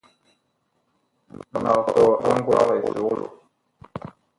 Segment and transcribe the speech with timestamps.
[1.63, 3.25] Mag tɔɔ a ngwaag esukulu.